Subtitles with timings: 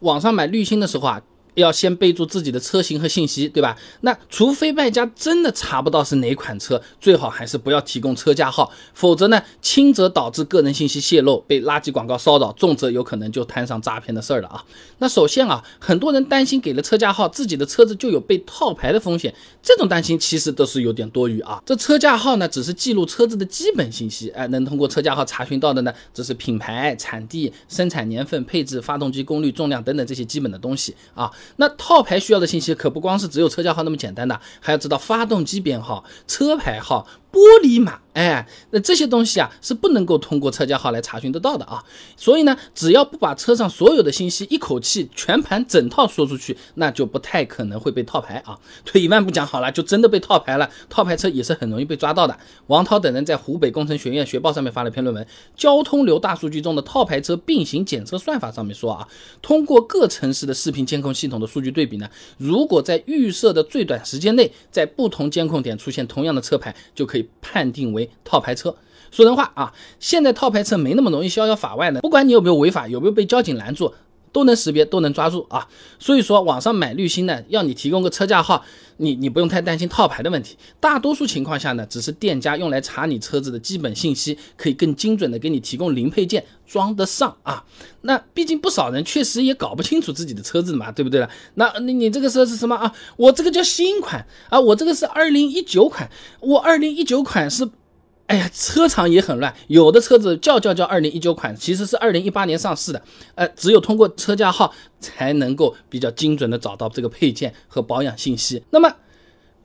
[0.00, 1.22] 网上买滤芯的时候啊。
[1.54, 3.76] 要先备注自己的车型和信息，对吧？
[4.02, 14.64] 那除非卖家真的查不到是哪款车，最好还是不要提供车架号，否则呢，轻则导致个人信息泄露，被垃圾广告骚扰；重则有可能就摊上诈骗的事儿了啊。
[14.98, 21.62] 那首先啊，很多人担心给了车架号，自己的车子就有被套牌的风险，这种担心其实都是有点多余啊。
[21.66, 31.30] 这车架号呢，只是记录车子的基本信息，哎，能通过车架号查询到的呢，只是品牌、产地、生产年份、配置、发动机功率、重量等等这些基本的东西啊。
[31.56, 37.06] 那套牌需要的信息可不光是只有车架号那么简单的，还要知道发动机编号、车牌号。
[37.32, 41.84] 玻璃码，哎，那这些东西啊是不能够通过车架号来查询得到的啊。
[42.16, 48.58] 所以呢，只要不把车上所有的信息一口气全盘整套说出去，那就不太可能会被套牌啊。
[48.84, 52.36] 退一万步讲，好了，就真的被套牌了，套牌车也是很容易被抓到的。
[52.66, 55.24] 王涛等人在湖北工程学院学报上面发了篇论文，
[55.56, 59.06] 《交通流大数据中的套牌车并行检测算法》上面说啊，
[59.40, 62.08] 通过各城市的视频监控系统的数据对比呢，
[62.38, 67.20] 如果在预设的最短时间内，在不同监控点出现同样的车牌，就可以。
[67.42, 68.74] 判定为为套牌车。
[69.10, 73.92] 说人话啊，现在套牌车没那么容易逍遥法外的，不管你有没有违法，有没有被交警拦住，
[74.30, 75.66] 都能识别，都能抓住啊。
[75.98, 78.64] 所以说，网上买滤芯呢，要你提供个车架号，
[78.98, 80.56] 你你不用太担心套牌的问题。
[80.78, 87.64] 大多数情况下呢，只是店家用来查你车子的基本信息，可以更精准的给你提供零配件，装得上啊。
[88.02, 91.28] 那毕竟不少人确实也搞不清楚自己的车子嘛，对不对了？
[91.54, 92.94] 那你你这个车是什么啊？
[93.16, 97.68] 我这个叫新款啊，我这个是二零一九款，我二零一九款是。
[98.30, 103.02] 哎呀，车厂也很乱，有的车子叫叫叫二零一九款，其实是二零一八年上市的。
[103.34, 108.62] 呃，只有通过车架号才能够比较精准的找到这个配件和保养信息。
[108.70, 108.88] 那么。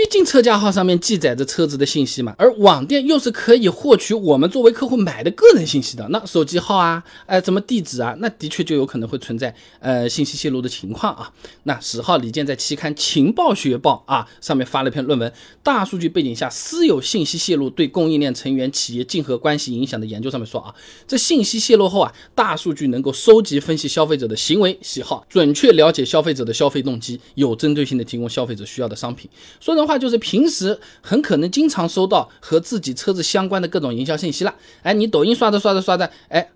[0.00, 6.08] 毕竟车架号上面记载着车子的信息嘛，而网店又是可以获取我们作为客户买的个人信息的。
[6.08, 11.30] 那手机号啊，哎，什么地址啊，那的确就有可能会存在呃信息泄露的情况啊。
[11.64, 15.30] 那十号李健在期刊《情报学报》啊上面发了篇论文，
[15.62, 20.74] 《大数据背景下私有信息泄露对供应链成员企业竞合关系影响的研究》上面说啊，
[21.06, 29.28] 这信息泄露后啊，大数据能够收集分析消费者的行为喜好，准确了解消费者的消费动机，有针对性的提供消费者需要的商品。
[29.60, 36.48] 说人话就是平时很可能经常收到和自己车子相关的各种营销信息了，哎，你抖音刷着刷着刷着，哎，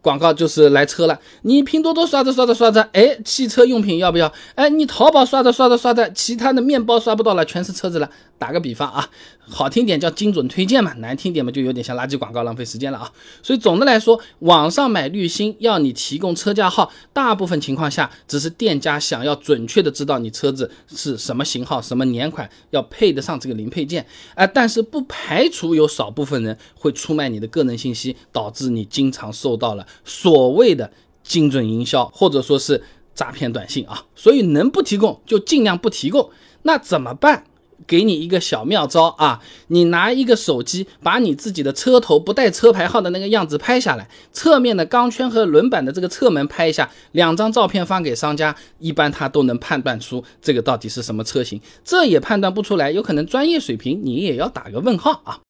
[0.00, 4.32] 广告就是来车了；你拼多多刷着刷着刷着，哎，汽车用品要不要？
[4.54, 8.08] 哎，你淘宝刷着刷着刷着，其他的面包刷不到了，全是车子了。
[8.38, 9.08] 打个比方啊，
[9.50, 13.10] 好听点叫精准推荐嘛，难听点嘛就有点像垃圾广告，浪费时间了啊。
[13.42, 24.06] 所以总的来说，网上买滤芯要你提供车架号，大部分情况下只是店家想要准确的知道你车子是什么型号、什么年款，要配得上这个零配件。
[24.34, 30.92] 哎，但是不排除有少部分人会出卖你的个人信息，导致你经常受到了所谓的
[31.22, 32.82] 精准营销或者说是
[33.14, 34.04] 诈骗短信啊。
[34.14, 36.30] 所以能不提供就尽量不提供。
[36.62, 37.44] 那怎么办？
[37.86, 39.40] 给你一个小妙招啊！
[39.68, 51.60] 你拿一个手机，把你自己的车头不带车牌号的那个样子拍下来，侧面的钢圈和轮板的这个侧门拍一下，两张照片发给商家，一般他都能判断出这个到底是什么车型。
[51.84, 55.40] 这也判断不出来，有可能专业水平你也要打个问号啊！